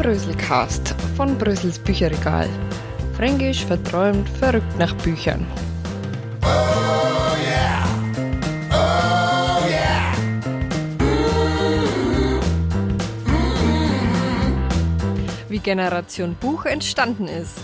Bröselcast 0.00 0.94
von 1.14 1.36
Brösels 1.36 1.78
Bücherregal. 1.78 2.48
Fränkisch 3.18 3.66
verträumt, 3.66 4.26
verrückt 4.30 4.78
nach 4.78 4.94
Büchern. 4.94 5.46
Wie 15.50 15.58
Generation 15.58 16.34
Buch 16.40 16.64
entstanden 16.64 17.28
ist. 17.28 17.58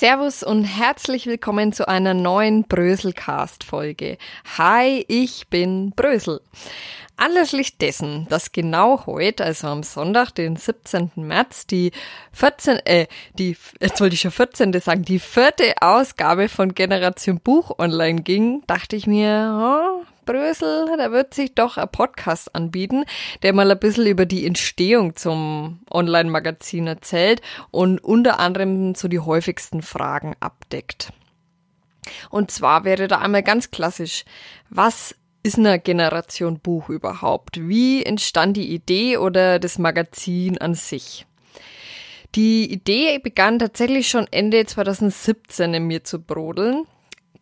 Servus 0.00 0.42
und 0.42 0.64
herzlich 0.64 1.26
willkommen 1.26 1.74
zu 1.74 1.86
einer 1.86 2.14
neuen 2.14 2.64
Bröselcast-Folge. 2.64 4.16
Hi, 4.56 5.04
ich 5.08 5.48
bin 5.48 5.90
Brösel. 5.90 6.40
Anlässlich 7.18 7.76
dessen, 7.76 8.26
dass 8.30 8.52
genau 8.52 9.04
heute, 9.04 9.44
also 9.44 9.66
am 9.66 9.82
Sonntag, 9.82 10.30
den 10.30 10.56
17. 10.56 11.10
März, 11.16 11.66
die 11.66 11.92
14, 12.32 12.78
äh, 12.86 13.08
die, 13.34 13.58
jetzt 13.78 14.00
wollte 14.00 14.14
ich 14.14 14.22
schon 14.22 14.30
14. 14.30 14.72
sagen, 14.80 15.02
die 15.02 15.18
vierte 15.18 15.74
Ausgabe 15.82 16.48
von 16.48 16.72
Generation 16.72 17.38
Buch 17.38 17.78
online 17.78 18.22
ging, 18.22 18.62
dachte 18.66 18.96
ich 18.96 19.06
mir, 19.06 20.00
oh, 20.00 20.06
Brösel, 20.30 20.86
da 20.96 21.10
wird 21.10 21.34
sich 21.34 21.56
doch 21.56 21.76
ein 21.76 21.88
Podcast 21.90 22.54
anbieten, 22.54 23.04
der 23.42 23.52
mal 23.52 23.68
ein 23.68 23.78
bisschen 23.80 24.06
über 24.06 24.26
die 24.26 24.46
Entstehung 24.46 25.16
zum 25.16 25.80
Online-Magazin 25.90 26.86
erzählt 26.86 27.42
und 27.72 27.98
unter 27.98 28.38
anderem 28.38 28.94
so 28.94 29.08
die 29.08 29.18
häufigsten 29.18 29.82
Fragen 29.82 30.36
abdeckt. 30.38 31.12
Und 32.30 32.52
zwar 32.52 32.84
wäre 32.84 33.08
da 33.08 33.18
einmal 33.18 33.42
ganz 33.42 33.72
klassisch, 33.72 34.24
was 34.68 35.16
ist 35.42 35.58
eine 35.58 35.80
Generation 35.80 36.60
Buch 36.60 36.90
überhaupt? 36.90 37.66
Wie 37.66 38.04
entstand 38.04 38.56
die 38.56 38.72
Idee 38.72 39.16
oder 39.16 39.58
das 39.58 39.80
Magazin 39.80 40.58
an 40.58 40.74
sich? 40.74 41.26
Die 42.36 42.70
Idee 42.70 43.18
begann 43.18 43.58
tatsächlich 43.58 44.08
schon 44.08 44.28
Ende 44.30 44.64
2017 44.64 45.74
in 45.74 45.88
mir 45.88 46.04
zu 46.04 46.22
brodeln. 46.22 46.86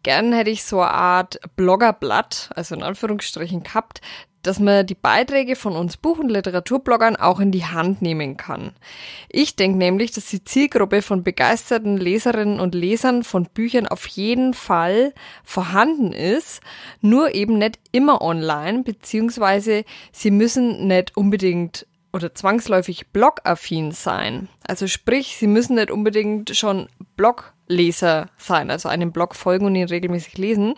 Gern 0.02 0.32
hätte 0.32 0.50
ich 0.50 0.64
so 0.64 0.80
eine 0.80 0.92
Art 0.92 1.40
Bloggerblatt, 1.56 2.50
also 2.54 2.74
in 2.74 2.82
Anführungsstrichen 2.82 3.62
gehabt, 3.62 4.00
dass 4.42 4.60
man 4.60 4.86
die 4.86 4.94
Beiträge 4.94 5.56
von 5.56 5.74
uns 5.74 5.96
Buch- 5.96 6.18
und 6.18 6.28
Literaturbloggern 6.28 7.16
auch 7.16 7.40
in 7.40 7.50
die 7.50 7.66
Hand 7.66 8.02
nehmen 8.02 8.36
kann. 8.36 8.72
Ich 9.28 9.56
denke 9.56 9.78
nämlich, 9.78 10.12
dass 10.12 10.26
die 10.26 10.44
Zielgruppe 10.44 11.02
von 11.02 11.24
begeisterten 11.24 11.96
Leserinnen 11.96 12.60
und 12.60 12.74
Lesern 12.74 13.24
von 13.24 13.46
Büchern 13.46 13.88
auf 13.88 14.06
jeden 14.06 14.54
Fall 14.54 15.12
vorhanden 15.42 16.12
ist, 16.12 16.60
nur 17.00 17.34
eben 17.34 17.58
nicht 17.58 17.80
immer 17.90 18.22
online, 18.22 18.84
beziehungsweise 18.84 19.84
sie 20.12 20.30
müssen 20.30 20.86
nicht 20.86 21.16
unbedingt 21.16 21.87
oder 22.12 22.34
zwangsläufig 22.34 23.08
blogaffin 23.08 23.92
sein. 23.92 24.48
Also 24.66 24.86
sprich, 24.86 25.36
sie 25.36 25.46
müssen 25.46 25.76
nicht 25.76 25.90
unbedingt 25.90 26.56
schon 26.56 26.88
Blogleser 27.16 28.28
sein, 28.36 28.70
also 28.70 28.88
einem 28.88 29.12
Blog 29.12 29.34
folgen 29.34 29.66
und 29.66 29.74
ihn 29.74 29.88
regelmäßig 29.88 30.38
lesen. 30.38 30.74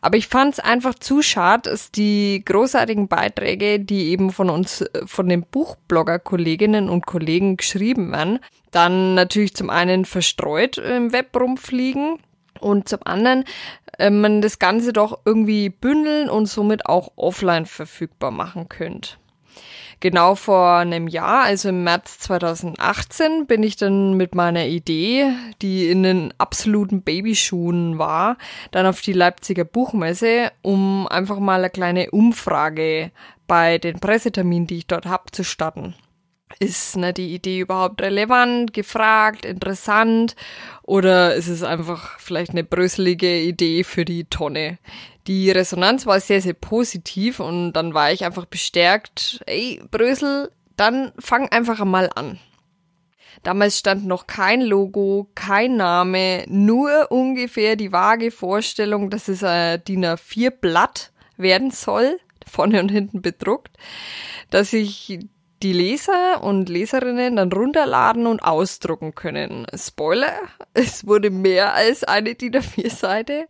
Aber 0.00 0.16
ich 0.16 0.28
fand 0.28 0.54
es 0.54 0.60
einfach 0.60 0.94
zu 0.94 1.22
schade, 1.22 1.70
dass 1.70 1.90
die 1.90 2.42
großartigen 2.44 3.08
Beiträge, 3.08 3.80
die 3.80 4.10
eben 4.10 4.30
von 4.30 4.50
uns, 4.50 4.84
von 5.04 5.28
den 5.28 5.42
Buchblogger-Kolleginnen 5.42 6.88
und 6.88 7.06
Kollegen 7.06 7.56
geschrieben 7.56 8.12
werden, 8.12 8.40
dann 8.70 9.14
natürlich 9.14 9.54
zum 9.54 9.70
einen 9.70 10.04
verstreut 10.04 10.78
im 10.78 11.12
Web 11.12 11.36
rumfliegen 11.38 12.18
und 12.60 12.88
zum 12.88 13.00
anderen 13.04 13.44
äh, 13.98 14.10
man 14.10 14.40
das 14.40 14.58
Ganze 14.58 14.92
doch 14.92 15.20
irgendwie 15.24 15.68
bündeln 15.68 16.28
und 16.30 16.46
somit 16.46 16.86
auch 16.86 17.12
offline 17.16 17.66
verfügbar 17.66 18.30
machen 18.30 18.68
könnte. 18.68 19.10
Genau 20.00 20.34
vor 20.34 20.76
einem 20.76 21.08
Jahr, 21.08 21.44
also 21.44 21.68
im 21.70 21.84
März 21.84 22.18
2018, 22.20 23.46
bin 23.46 23.62
ich 23.62 23.76
dann 23.76 24.14
mit 24.14 24.34
meiner 24.34 24.66
Idee, 24.66 25.32
die 25.62 25.88
in 25.88 26.02
den 26.02 26.34
absoluten 26.38 27.02
Babyschuhen 27.02 27.98
war, 27.98 28.36
dann 28.70 28.86
auf 28.86 29.00
die 29.00 29.12
Leipziger 29.12 29.64
Buchmesse, 29.64 30.52
um 30.62 31.06
einfach 31.08 31.38
mal 31.38 31.60
eine 31.60 31.70
kleine 31.70 32.10
Umfrage 32.10 33.10
bei 33.46 33.78
den 33.78 34.00
Presseterminen, 34.00 34.66
die 34.66 34.78
ich 34.78 34.86
dort 34.86 35.06
habe, 35.06 35.30
zu 35.30 35.44
starten. 35.44 35.94
Ist 36.58 36.96
ne, 36.96 37.12
die 37.12 37.34
Idee 37.34 37.60
überhaupt 37.60 38.00
relevant, 38.00 38.72
gefragt, 38.72 39.44
interessant 39.44 40.36
oder 40.82 41.34
ist 41.34 41.48
es 41.48 41.62
einfach 41.62 42.18
vielleicht 42.20 42.52
eine 42.52 42.64
bröselige 42.64 43.40
Idee 43.40 43.84
für 43.84 44.04
die 44.04 44.24
Tonne? 44.24 44.78
Die 45.26 45.50
Resonanz 45.50 46.06
war 46.06 46.20
sehr, 46.20 46.40
sehr 46.42 46.54
positiv 46.54 47.40
und 47.40 47.72
dann 47.72 47.94
war 47.94 48.12
ich 48.12 48.24
einfach 48.24 48.44
bestärkt, 48.44 49.42
ey, 49.46 49.82
Brösel, 49.90 50.50
dann 50.76 51.12
fang 51.18 51.48
einfach 51.48 51.80
einmal 51.80 52.10
an. 52.14 52.38
Damals 53.42 53.78
stand 53.78 54.06
noch 54.06 54.26
kein 54.26 54.62
Logo, 54.62 55.28
kein 55.34 55.76
Name, 55.76 56.44
nur 56.48 57.10
ungefähr 57.10 57.76
die 57.76 57.92
vage 57.92 58.30
Vorstellung, 58.30 59.10
dass 59.10 59.28
es 59.28 59.42
ein 59.42 59.82
DIN 59.84 60.04
A4 60.04 60.50
Blatt 60.50 61.12
werden 61.36 61.70
soll, 61.70 62.18
vorne 62.46 62.80
und 62.80 62.90
hinten 62.90 63.22
bedruckt, 63.22 63.76
dass 64.50 64.72
ich 64.72 65.18
die 65.64 65.72
Leser 65.72 66.44
und 66.44 66.68
Leserinnen 66.68 67.36
dann 67.36 67.50
runterladen 67.50 68.26
und 68.26 68.40
ausdrucken 68.40 69.14
können. 69.14 69.66
Spoiler, 69.74 70.34
es 70.74 71.06
wurde 71.06 71.30
mehr 71.30 71.74
als 71.74 72.04
eine 72.04 72.34
DIN 72.34 72.52
A4 72.52 72.90
Seite. 72.90 73.46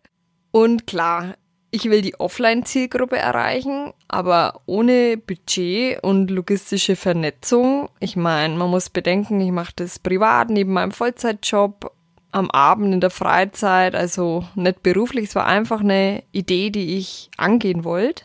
Und 0.52 0.86
klar, 0.86 1.34
ich 1.72 1.90
will 1.90 2.02
die 2.02 2.18
Offline-Zielgruppe 2.20 3.16
erreichen, 3.16 3.92
aber 4.06 4.60
ohne 4.66 5.16
Budget 5.16 6.04
und 6.04 6.30
logistische 6.30 6.94
Vernetzung. 6.94 7.88
Ich 7.98 8.14
meine, 8.14 8.54
man 8.54 8.70
muss 8.70 8.90
bedenken, 8.90 9.40
ich 9.40 9.50
mache 9.50 9.72
das 9.74 9.98
privat 9.98 10.50
neben 10.50 10.72
meinem 10.72 10.92
Vollzeitjob 10.92 11.90
am 12.30 12.48
Abend 12.52 12.94
in 12.94 13.00
der 13.00 13.10
Freizeit, 13.10 13.96
also 13.96 14.44
nicht 14.54 14.84
beruflich. 14.84 15.30
Es 15.30 15.34
war 15.34 15.46
einfach 15.46 15.80
eine 15.80 16.22
Idee, 16.30 16.70
die 16.70 16.96
ich 16.96 17.28
angehen 17.36 17.82
wollte. 17.82 18.24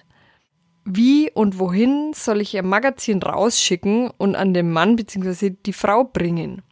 Wie 0.92 1.30
und 1.32 1.60
wohin 1.60 2.14
soll 2.16 2.42
ich 2.42 2.58
ein 2.58 2.66
Magazin 2.66 3.22
rausschicken 3.22 4.10
und 4.18 4.36
an 4.36 4.56
den 4.56 4.72
Mann 4.72 4.96
bzw. 4.96 5.52
die 5.64 5.74
Frau 5.74 6.04
bringen? 6.04 6.64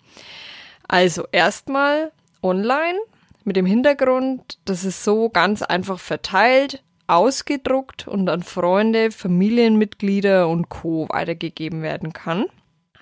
Also 0.88 1.26
erstmal 1.32 2.12
online, 2.42 2.98
mit 3.44 3.58
dem 3.58 3.68
Hintergrund, 3.68 4.58
dass 4.66 4.86
es 4.86 5.04
so 5.04 5.30
ganz 5.30 5.62
einfach 5.62 6.00
verteilt, 6.00 6.84
ausgedruckt 7.06 8.08
und 8.08 8.28
an 8.28 8.42
Freunde, 8.42 9.12
Familienmitglieder 9.12 10.50
und 10.50 10.68
Co. 10.70 11.08
weitergegeben 11.10 11.84
werden 11.84 12.12
kann. 12.12 12.46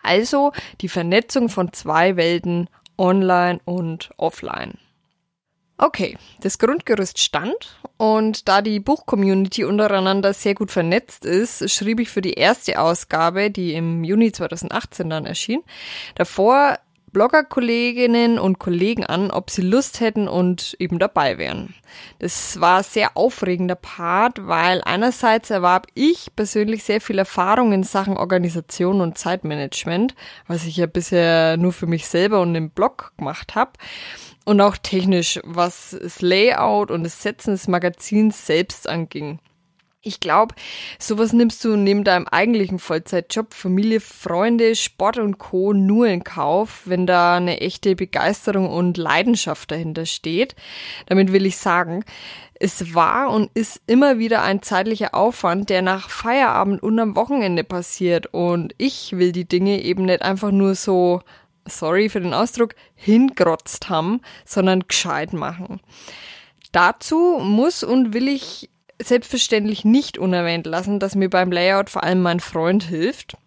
Also 0.03 0.51
die 0.81 0.89
Vernetzung 0.89 1.47
von 1.47 1.71
zwei 1.71 2.17
Welten, 2.17 2.69
online 2.97 3.61
und 3.63 4.09
offline. 4.17 4.77
Okay, 5.77 6.17
das 6.41 6.57
Grundgerüst 6.57 7.19
stand 7.19 7.77
und 7.97 8.47
da 8.47 8.61
die 8.61 8.79
Buchcommunity 8.79 9.65
untereinander 9.65 10.33
sehr 10.33 10.55
gut 10.55 10.71
vernetzt 10.71 11.25
ist, 11.25 11.69
schrieb 11.69 11.99
ich 11.99 12.09
für 12.09 12.21
die 12.21 12.33
erste 12.33 12.79
Ausgabe, 12.79 13.51
die 13.51 13.73
im 13.73 14.05
Juni 14.05 14.31
2018 14.31 15.09
dann 15.09 15.25
erschien, 15.25 15.63
davor 16.15 16.77
Bloggerkolleginnen 17.11 18.39
und 18.39 18.59
Kollegen 18.59 19.05
an, 19.05 19.31
ob 19.31 19.49
sie 19.49 19.61
Lust 19.61 20.01
hätten 20.01 20.27
und 20.27 20.75
eben 20.79 20.99
dabei 20.99 21.37
wären. 21.37 21.73
Das 22.19 22.59
war 22.59 22.79
ein 22.79 22.83
sehr 22.83 23.15
aufregender 23.15 23.75
Part, 23.75 24.47
weil 24.47 24.81
einerseits 24.83 25.49
erwarb 25.49 25.87
ich 25.93 26.35
persönlich 26.35 26.83
sehr 26.83 26.99
viel 26.99 27.17
Erfahrung 27.17 27.71
in 27.71 27.83
Sachen 27.83 28.17
Organisation 28.17 28.99
und 28.99 29.17
Zeitmanagement, 29.17 30.13
was 30.47 30.65
ich 30.65 30.75
ja 30.75 30.87
bisher 30.87 31.55
nur 31.55 31.71
für 31.71 31.87
mich 31.87 32.05
selber 32.05 32.41
und 32.41 32.53
den 32.53 32.69
Blog 32.69 33.13
gemacht 33.17 33.55
habe. 33.55 33.71
Und 34.45 34.61
auch 34.61 34.77
technisch, 34.77 35.39
was 35.43 35.97
das 35.99 36.21
Layout 36.21 36.91
und 36.91 37.03
das 37.03 37.21
Setzen 37.21 37.51
des 37.51 37.67
Magazins 37.67 38.45
selbst 38.45 38.87
anging. 38.87 39.39
Ich 40.07 40.19
glaube, 40.19 40.53
sowas 40.99 41.33
nimmst 41.33 41.65
du 41.65 41.75
neben 41.75 42.03
deinem 42.03 42.27
eigentlichen 42.27 42.77
Vollzeitjob, 42.77 43.55
Familie, 43.55 43.99
Freunde, 43.99 44.75
Sport 44.75 45.17
und 45.17 45.39
Co. 45.39 45.73
nur 45.73 46.05
in 46.05 46.23
Kauf, 46.23 46.83
wenn 46.85 47.07
da 47.07 47.37
eine 47.37 47.59
echte 47.59 47.95
Begeisterung 47.95 48.69
und 48.69 48.97
Leidenschaft 48.97 49.71
dahinter 49.71 50.05
steht. 50.05 50.55
Damit 51.07 51.33
will 51.33 51.47
ich 51.47 51.57
sagen, 51.57 52.05
es 52.59 52.93
war 52.93 53.31
und 53.31 53.49
ist 53.55 53.81
immer 53.87 54.19
wieder 54.19 54.43
ein 54.43 54.61
zeitlicher 54.61 55.15
Aufwand, 55.15 55.71
der 55.71 55.81
nach 55.81 56.11
Feierabend 56.11 56.83
und 56.83 56.99
am 56.99 57.15
Wochenende 57.15 57.63
passiert. 57.63 58.27
Und 58.27 58.75
ich 58.77 59.13
will 59.17 59.31
die 59.31 59.47
Dinge 59.47 59.81
eben 59.81 60.05
nicht 60.05 60.21
einfach 60.21 60.51
nur 60.51 60.75
so, 60.75 61.21
sorry 61.65 62.09
für 62.09 62.21
den 62.21 62.33
Ausdruck, 62.33 62.75
hingrotzt 62.95 63.89
haben, 63.89 64.21
sondern 64.45 64.87
gescheit 64.87 65.33
machen. 65.33 65.79
Dazu 66.71 67.39
muss 67.41 67.83
und 67.83 68.13
will 68.13 68.27
ich 68.27 68.69
selbstverständlich 69.01 69.85
nicht 69.85 70.17
unerwähnt 70.17 70.65
lassen, 70.65 70.99
dass 70.99 71.15
mir 71.15 71.29
beim 71.29 71.51
Layout 71.51 71.89
vor 71.89 72.03
allem 72.03 72.21
mein 72.21 72.39
Freund 72.39 72.83
hilft. 72.83 73.37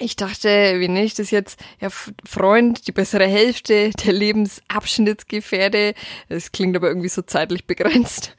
Ich 0.00 0.16
dachte, 0.16 0.80
wie 0.80 0.88
nenne 0.88 1.04
ich 1.04 1.14
das 1.14 1.30
jetzt? 1.30 1.60
Ja, 1.80 1.88
Freund, 1.88 2.88
die 2.88 2.92
bessere 2.92 3.26
Hälfte, 3.26 3.90
der 4.04 4.12
Lebensabschnittsgefährde. 4.12 5.94
Das 6.28 6.50
klingt 6.50 6.76
aber 6.76 6.88
irgendwie 6.88 7.08
so 7.08 7.22
zeitlich 7.22 7.66
begrenzt. 7.66 8.34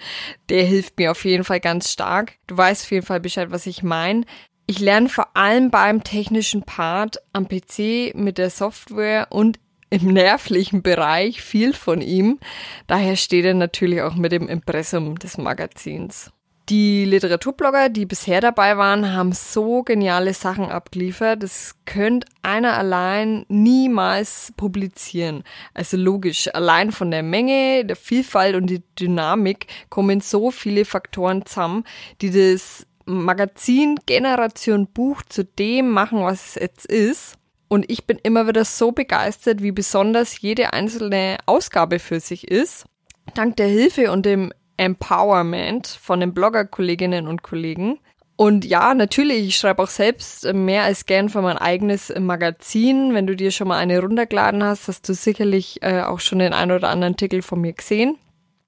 Der 0.49 0.65
hilft 0.65 0.97
mir 0.97 1.11
auf 1.11 1.23
jeden 1.23 1.45
Fall 1.45 1.61
ganz 1.61 1.91
stark. 1.91 2.33
Du 2.47 2.57
weißt 2.57 2.83
auf 2.83 2.91
jeden 2.91 3.05
Fall 3.05 3.21
Bescheid, 3.21 3.51
was 3.51 3.67
ich 3.67 3.83
meine. 3.83 4.25
Ich 4.67 4.79
lerne 4.79 5.09
vor 5.09 5.27
allem 5.35 5.69
beim 5.69 6.03
technischen 6.03 6.63
Part 6.63 7.17
am 7.33 7.47
PC 7.47 8.15
mit 8.15 8.39
der 8.39 8.49
Software 8.49 9.27
und 9.29 9.59
im 9.91 10.07
nervlichen 10.11 10.81
Bereich 10.81 11.41
viel 11.41 11.73
von 11.73 12.01
ihm. 12.01 12.39
Daher 12.87 13.15
steht 13.15 13.45
er 13.45 13.53
natürlich 13.53 14.01
auch 14.01 14.15
mit 14.15 14.31
dem 14.31 14.47
Impressum 14.47 15.19
des 15.19 15.37
Magazins. 15.37 16.31
Die 16.69 17.05
Literaturblogger, 17.05 17.89
die 17.89 18.07
bisher 18.07 18.41
dabei 18.41 18.75
waren, 18.75 19.13
haben 19.13 19.33
so 19.33 19.83
geniale 19.83 20.33
Sachen 20.33 20.65
abgeliefert. 20.65 21.43
Das 21.43 21.75
könnte 21.85 22.27
einer 22.41 22.75
allein 22.75 23.45
niemals 23.49 24.51
publizieren. 24.57 25.43
Also 25.75 25.95
logisch, 25.95 26.49
allein 26.55 26.91
von 26.91 27.11
der 27.11 27.21
Menge, 27.21 27.85
der 27.85 27.95
Vielfalt 27.95 28.55
und 28.55 28.65
die 28.65 28.81
Dynamik 28.99 29.67
kommen 29.91 30.21
so 30.21 30.49
viele 30.49 30.85
Faktoren 30.85 31.45
zusammen, 31.45 31.83
die 32.21 32.31
das 32.31 32.87
Magazin 33.05 33.99
Generation 34.05 34.87
Buch 34.87 35.21
zu 35.27 35.43
dem 35.43 35.91
machen, 35.91 36.23
was 36.23 36.49
es 36.49 36.55
jetzt 36.55 36.85
ist. 36.85 37.37
Und 37.67 37.89
ich 37.89 38.05
bin 38.05 38.17
immer 38.21 38.47
wieder 38.47 38.65
so 38.65 38.91
begeistert, 38.91 39.61
wie 39.61 39.71
besonders 39.71 40.39
jede 40.41 40.73
einzelne 40.73 41.37
Ausgabe 41.45 41.99
für 41.99 42.19
sich 42.19 42.47
ist. 42.47 42.85
Dank 43.33 43.55
der 43.57 43.67
Hilfe 43.67 44.11
und 44.11 44.25
dem 44.25 44.53
Empowerment 44.77 45.87
von 45.87 46.19
den 46.19 46.33
Blogger-Kolleginnen 46.33 47.27
und 47.27 47.41
Kollegen. 47.41 47.99
Und 48.37 48.65
ja, 48.65 48.93
natürlich, 48.93 49.47
ich 49.47 49.55
schreibe 49.55 49.81
auch 49.81 49.89
selbst 49.89 50.51
mehr 50.53 50.83
als 50.83 51.05
gern 51.05 51.29
für 51.29 51.41
mein 51.41 51.57
eigenes 51.57 52.13
Magazin. 52.19 53.13
Wenn 53.13 53.27
du 53.27 53.35
dir 53.35 53.51
schon 53.51 53.69
mal 53.69 53.77
eine 53.77 53.99
runtergeladen 53.99 54.63
hast, 54.63 54.89
hast 54.89 55.07
du 55.07 55.13
sicherlich 55.13 55.81
äh, 55.81 56.01
auch 56.01 56.19
schon 56.19 56.39
den 56.39 56.53
ein 56.53 56.71
oder 56.71 56.89
anderen 56.89 57.13
Artikel 57.13 57.41
von 57.41 57.61
mir 57.61 57.73
gesehen. 57.73 58.17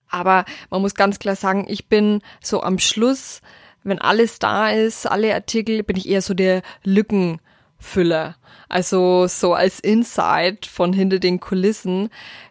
Aber 0.10 0.45
man 0.69 0.81
muss 0.81 0.95
ganz 0.95 1.19
klar 1.19 1.36
sagen, 1.36 1.66
ich 1.68 1.90
bin 1.90 2.22
so 2.42 2.63
am 2.63 2.80
Schluss, 2.80 3.42
wenn 3.88 4.00
alles 4.00 4.39
da 4.39 4.69
ist, 4.69 5.06
alle 5.06 5.34
Artikel, 5.34 5.84
bin 5.84 5.98
ich 5.98 6.07
eher 6.10 6.22
so 6.22 6.34
der 6.34 6.62
Lückenfüller. 6.84 8.36
Also 8.69 9.28
so 9.28 9.54
als 9.54 9.80
Insight 9.80 10.66
von 10.66 10.94
hinter 10.94 11.19
den 11.19 11.39
Kulissen. 11.39 12.10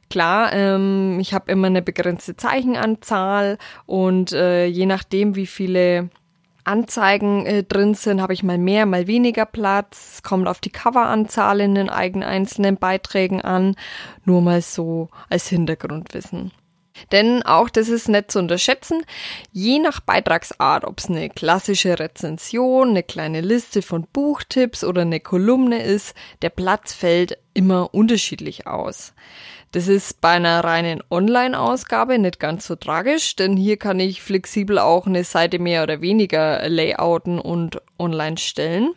Klar, 0.09 0.53
ähm, 0.53 1.19
ich 1.21 1.35
habe 1.35 1.51
immer 1.51 1.67
eine 1.67 1.83
begrenzte 1.83 2.37
Zeichenanzahl 2.37 3.59
und 3.87 4.33
äh, 4.33 4.67
je 4.67 4.87
nachdem, 4.87 5.35
wie 5.35 5.47
viele 5.47 6.11
Anzeigen 6.67 7.47
äh, 7.47 7.63
drin 7.65 7.95
sind, 7.95 8.21
habe 8.21 8.33
ich 8.33 8.43
mal 8.43 8.59
mehr, 8.59 8.87
mal 8.87 9.07
weniger 9.07 9.47
Platz. 9.47 10.15
Es 10.15 10.23
kommt 10.23 10.49
auf 10.49 10.61
die 10.61 10.71
Coveranzahl 10.71 11.61
in 11.61 11.75
den 11.75 11.89
eigenen 11.89 12.29
einzelnen 12.29 12.77
Beiträgen 12.77 13.41
an. 13.41 13.77
Nur 14.25 14.43
mal 14.43 14.63
so 14.63 15.09
als 15.29 15.49
Hintergrundwissen. 15.49 16.51
Denn 17.13 17.43
auch 17.43 17.69
das 17.69 17.89
ist 17.89 18.09
nicht 18.09 18.31
zu 18.31 18.39
unterschätzen, 18.39 19.05
je 19.53 19.79
nach 19.79 20.01
Beitragsart, 20.01 20.85
ob 20.85 20.99
es 20.99 21.09
eine 21.09 21.29
klassische 21.31 21.99
Rezension, 21.99 22.91
eine 22.91 23.03
kleine 23.03 23.41
Liste 23.41 23.83
von 23.83 24.07
Buchtipps 24.13 24.85
oder 24.85 25.03
eine 25.03 25.21
Kolumne 25.21 25.83
ist, 25.83 26.15
der 26.43 26.51
Platz 26.51 26.93
fällt 26.93 27.39
immer 27.55 27.95
unterschiedlich 27.95 28.67
aus. 28.67 29.15
Das 29.73 29.89
ist 29.89 30.21
bei 30.21 30.31
einer 30.31 30.65
reinen 30.65 31.03
Online-Ausgabe 31.11 32.19
nicht 32.19 32.41
ganz 32.41 32.67
so 32.67 32.77
tragisch, 32.77 33.37
denn 33.37 33.57
hier 33.57 33.77
kann 33.77 34.01
ich 34.01 34.23
flexibel 34.23 34.79
auch 34.79 35.07
eine 35.07 35.25
Seite 35.25 35.59
mehr 35.59 35.83
oder 35.83 36.01
weniger 36.01 36.67
layouten 36.69 37.39
und 37.39 37.83
online 37.99 38.39
stellen. 38.39 38.95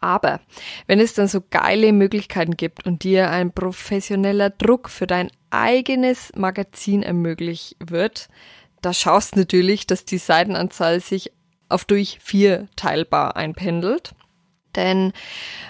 Aber 0.00 0.40
wenn 0.86 1.00
es 1.00 1.14
dann 1.14 1.26
so 1.26 1.40
geile 1.50 1.92
Möglichkeiten 1.92 2.56
gibt 2.56 2.86
und 2.86 3.02
dir 3.02 3.30
ein 3.30 3.50
professioneller 3.50 4.50
Druck 4.50 4.90
für 4.90 5.06
dein 5.06 5.30
eigenes 5.56 6.32
Magazin 6.36 7.02
ermöglicht 7.02 7.76
wird, 7.78 8.28
da 8.82 8.92
schaust 8.92 9.36
natürlich, 9.36 9.86
dass 9.86 10.04
die 10.04 10.18
Seitenanzahl 10.18 11.00
sich 11.00 11.32
auf 11.68 11.84
durch 11.84 12.18
vier 12.22 12.68
teilbar 12.76 13.36
einpendelt. 13.36 14.14
Denn 14.76 15.12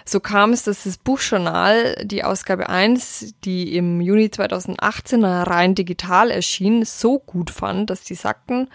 so 0.05 0.19
kam 0.21 0.53
es, 0.53 0.65
dass 0.65 0.83
das 0.83 0.99
Buchjournal, 0.99 1.95
die 2.05 2.25
Ausgabe 2.25 2.69
1, 2.69 3.35
die 3.45 3.77
im 3.77 4.01
Juni 4.01 4.31
2018 4.31 5.25
rein 5.25 5.75
digital 5.75 6.31
erschien, 6.31 6.85
so 6.85 7.21
gut 7.21 7.51
fand, 7.51 7.89
dass 7.89 8.03
die 8.03 8.17
sagten, 8.17 8.69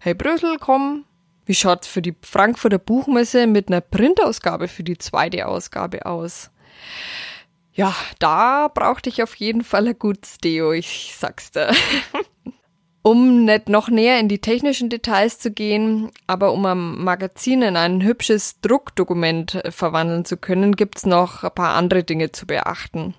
hey 0.00 0.14
Brüssel, 0.14 0.56
komm, 0.58 1.04
wie 1.46 1.54
schaut's 1.54 1.86
für 1.86 2.02
die 2.02 2.16
Frankfurter 2.22 2.78
Buchmesse 2.78 3.46
mit 3.46 3.68
einer 3.68 3.80
Printausgabe 3.80 4.68
für 4.68 4.82
die 4.82 4.98
zweite 4.98 5.46
Ausgabe 5.46 6.04
aus? 6.04 6.50
Ja, 7.80 7.94
da 8.18 8.68
brauchte 8.68 9.08
ich 9.08 9.22
auf 9.22 9.34
jeden 9.36 9.64
Fall 9.64 9.88
ein 9.88 9.98
gutes 9.98 10.36
Deo, 10.36 10.72
ich 10.72 11.14
sag's 11.16 11.50
dir. 11.50 11.70
um 13.02 13.46
nicht 13.46 13.70
noch 13.70 13.88
näher 13.88 14.20
in 14.20 14.28
die 14.28 14.42
technischen 14.42 14.90
Details 14.90 15.38
zu 15.38 15.50
gehen, 15.50 16.10
aber 16.26 16.52
um 16.52 16.66
am 16.66 17.02
Magazin 17.02 17.62
in 17.62 17.78
ein 17.78 18.02
hübsches 18.02 18.60
Druckdokument 18.60 19.62
verwandeln 19.70 20.26
zu 20.26 20.36
können, 20.36 20.76
gibt's 20.76 21.06
noch 21.06 21.42
ein 21.42 21.54
paar 21.54 21.74
andere 21.74 22.04
Dinge 22.04 22.32
zu 22.32 22.46
beachten. 22.46 23.14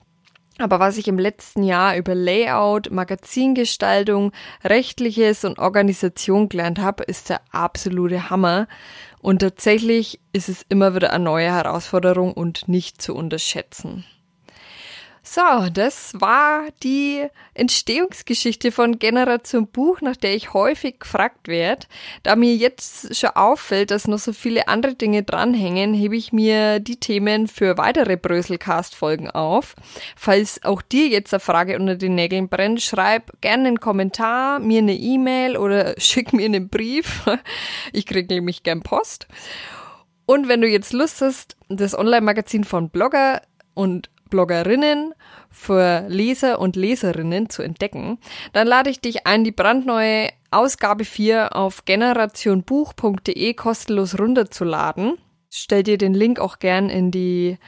Aber 0.60 0.80
was 0.80 1.00
ich 1.00 1.08
im 1.08 1.18
letzten 1.18 1.64
Jahr 1.64 1.98
über 1.98 2.14
Layout, 2.14 2.92
Magazingestaltung, 2.92 4.32
rechtliches 4.64 5.44
und 5.44 5.58
Organisation 5.58 6.50
gelernt 6.50 6.78
habe, 6.78 7.04
ist 7.06 7.30
der 7.30 7.42
absolute 7.50 8.30
Hammer. 8.30 8.68
Und 9.22 9.40
tatsächlich 9.40 10.20
ist 10.34 10.50
es 10.50 10.64
immer 10.70 10.94
wieder 10.94 11.14
eine 11.14 11.24
neue 11.24 11.52
Herausforderung 11.52 12.34
und 12.34 12.68
nicht 12.68 13.02
zu 13.02 13.16
unterschätzen. 13.16 14.06
So, 15.24 15.70
das 15.72 16.16
war 16.20 16.64
die 16.82 17.28
Entstehungsgeschichte 17.54 18.72
von 18.72 18.98
Generation 18.98 19.68
Buch, 19.68 20.02
nach 20.02 20.16
der 20.16 20.36
ich 20.36 20.54
häufig 20.56 21.00
gefragt 21.00 21.48
werde. 21.48 21.86
Da 22.24 22.36
mir 22.36 22.56
jetzt 22.56 23.16
schon 23.16 23.30
auffällt, 23.30 23.92
dass 23.92 24.08
noch 24.08 24.18
so 24.18 24.34
viele 24.34 24.68
andere 24.68 24.96
Dinge 24.96 25.22
dranhängen, 25.22 25.94
hebe 25.94 26.16
ich 26.16 26.34
mir 26.34 26.80
die 26.80 27.00
Themen 27.00 27.48
für 27.48 27.78
weitere 27.78 28.18
Bröselcast-Folgen 28.18 29.30
auf. 29.30 29.76
Falls 30.16 30.64
auch 30.64 30.82
dir 30.82 31.08
jetzt 31.08 31.34
eine 31.36 31.40
Frage 31.40 31.78
unter 31.78 31.96
den 31.96 32.16
Nägeln 32.16 32.50
brennt, 32.50 32.82
schreib 32.82 33.40
gerne 33.42 33.68
einen 33.68 33.80
Kommentar, 33.80 34.60
mir 34.60 34.80
eine 34.80 34.96
E-Mail 34.96 35.56
oder 35.56 35.94
schick 36.00 36.34
mir 36.34 36.46
einen 36.46 36.68
Brief. 36.68 37.22
Ich 37.94 38.08
kriege 38.08 38.34
nämlich 38.34 38.64
gern 38.64 38.82
Post. 38.82 39.28
Und 40.26 40.48
wenn 40.48 40.62
du 40.62 40.68
jetzt 40.68 40.94
Lust 40.94 41.22
hast, 41.22 41.58
das 41.70 41.96
Online-Magazin 41.96 42.64
von 42.64 42.90
Blogger 42.90 43.44
und 43.76 44.10
Bloggerinnen 44.32 45.14
für 45.52 46.06
Leser 46.08 46.60
und 46.60 46.76
Leserinnen 46.76 47.52
zu 47.52 47.62
entdecken, 47.62 48.18
dann 48.54 48.66
lade 48.66 48.90
ich 48.90 49.00
dich 49.00 49.28
ein, 49.28 49.44
die 49.44 49.52
brandneue 49.52 50.30
Ausgabe 50.50 51.06
4 51.06 51.56
auf 51.56 51.86
generationbuch.de 51.86 53.54
kostenlos 53.54 54.18
runterzuladen. 54.18 55.20
Stell 55.52 55.84
dir 55.84 56.00
den 56.00 56.16
Link 56.16 56.40
auch 56.40 56.58
gern 56.58 56.90
in 56.90 57.12
die 57.12 57.60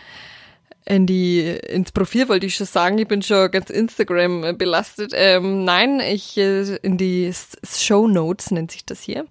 in 0.85 1.05
die 1.05 1.39
ins 1.39 1.91
Profil 1.93 2.27
wollte 2.27 2.45
ich 2.45 2.55
schon 2.55 2.67
sagen, 2.67 2.97
ich 2.97 3.07
bin 3.07 3.21
schon 3.21 3.49
ganz 3.51 3.69
Instagram 3.69 4.57
belastet. 4.57 5.13
Ähm, 5.15 5.63
nein, 5.63 6.01
ich 6.01 6.37
äh, 6.37 6.75
in 6.77 6.97
die 6.97 7.31
Show 7.65 8.07
Notes 8.07 8.51
nennt 8.51 8.71
sich 8.71 8.85
das 8.85 9.01
hier. 9.01 9.25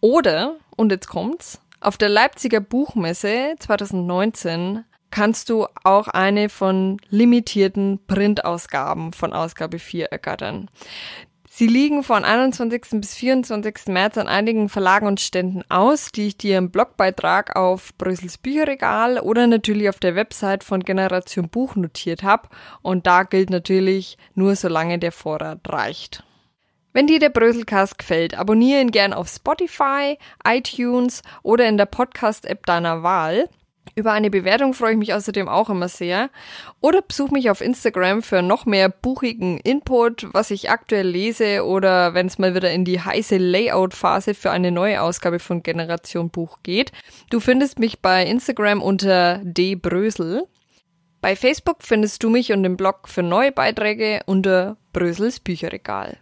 Oder 0.00 0.56
und 0.76 0.92
jetzt 0.92 1.08
kommt's 1.08 1.60
auf 1.80 1.98
der 1.98 2.08
Leipziger 2.08 2.60
Buchmesse 2.60 3.54
2019 3.58 4.84
kannst 5.10 5.50
du 5.50 5.66
auch 5.84 6.08
eine 6.08 6.48
von 6.48 6.98
limitierten 7.08 8.00
Printausgaben 8.06 9.12
von 9.12 9.32
Ausgabe 9.32 9.78
4 9.78 10.06
ergattern. 10.06 10.68
Sie 11.58 11.66
liegen 11.66 12.02
von 12.02 12.22
21. 12.22 13.00
bis 13.00 13.14
24. 13.14 13.86
März 13.86 14.18
an 14.18 14.28
einigen 14.28 14.68
Verlagen 14.68 15.06
und 15.06 15.20
Ständen 15.20 15.62
aus, 15.70 16.12
die 16.12 16.26
ich 16.26 16.36
dir 16.36 16.58
im 16.58 16.70
Blogbeitrag 16.70 17.56
auf 17.56 17.96
Brüssels 17.96 18.36
Bücherregal 18.36 19.18
oder 19.18 19.46
natürlich 19.46 19.88
auf 19.88 19.98
der 19.98 20.14
Website 20.14 20.64
von 20.64 20.80
Generation 20.80 21.48
Buch 21.48 21.74
notiert 21.74 22.22
habe. 22.22 22.50
Und 22.82 23.06
da 23.06 23.22
gilt 23.22 23.48
natürlich 23.48 24.18
nur 24.34 24.54
solange 24.54 24.98
der 24.98 25.12
Vorrat 25.12 25.60
reicht. 25.66 26.24
Wenn 26.92 27.06
dir 27.06 27.20
der 27.20 27.30
Bröselcast 27.30 27.98
gefällt, 27.98 28.38
abonniere 28.38 28.82
ihn 28.82 28.90
gern 28.90 29.14
auf 29.14 29.28
Spotify, 29.28 30.18
iTunes 30.46 31.22
oder 31.42 31.66
in 31.68 31.78
der 31.78 31.86
Podcast-App 31.86 32.66
deiner 32.66 33.02
Wahl. 33.02 33.48
Über 33.98 34.12
eine 34.12 34.28
Bewertung 34.28 34.74
freue 34.74 34.92
ich 34.92 34.98
mich 34.98 35.14
außerdem 35.14 35.48
auch 35.48 35.70
immer 35.70 35.88
sehr. 35.88 36.28
Oder 36.82 37.00
besuch 37.00 37.30
mich 37.30 37.48
auf 37.48 37.62
Instagram 37.62 38.22
für 38.22 38.42
noch 38.42 38.66
mehr 38.66 38.90
buchigen 38.90 39.56
Input, 39.56 40.26
was 40.34 40.50
ich 40.50 40.68
aktuell 40.68 41.08
lese 41.08 41.64
oder 41.64 42.12
wenn 42.12 42.26
es 42.26 42.36
mal 42.38 42.54
wieder 42.54 42.70
in 42.70 42.84
die 42.84 43.00
heiße 43.00 43.38
Layout-Phase 43.38 44.34
für 44.34 44.50
eine 44.50 44.70
neue 44.70 45.00
Ausgabe 45.00 45.38
von 45.38 45.62
Generation 45.62 46.28
Buch 46.28 46.58
geht. 46.62 46.92
Du 47.30 47.40
findest 47.40 47.78
mich 47.78 48.00
bei 48.00 48.26
Instagram 48.26 48.82
unter 48.82 49.40
dbrösel. 49.42 50.46
Bei 51.22 51.34
Facebook 51.34 51.78
findest 51.80 52.22
du 52.22 52.28
mich 52.28 52.52
und 52.52 52.64
den 52.64 52.76
Blog 52.76 53.08
für 53.08 53.22
neue 53.22 53.50
Beiträge 53.50 54.20
unter 54.26 54.76
Brösels 54.92 55.40
Bücherregal. 55.40 56.18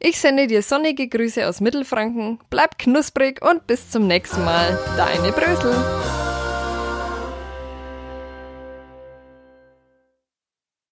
Ich 0.00 0.18
sende 0.18 0.48
dir 0.48 0.60
sonnige 0.60 1.06
Grüße 1.06 1.48
aus 1.48 1.60
Mittelfranken, 1.60 2.40
bleib 2.50 2.78
knusprig 2.78 3.40
und 3.48 3.68
bis 3.68 3.92
zum 3.92 4.08
nächsten 4.08 4.44
Mal. 4.44 4.76
Deine 4.96 5.30
Brösel. 5.30 6.33